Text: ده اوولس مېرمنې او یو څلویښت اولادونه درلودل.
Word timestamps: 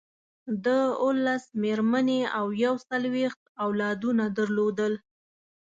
ده 0.63 0.77
اوولس 1.03 1.43
مېرمنې 1.63 2.21
او 2.37 2.45
یو 2.63 2.73
څلویښت 2.87 3.41
اولادونه 3.65 4.23
درلودل. 4.37 4.93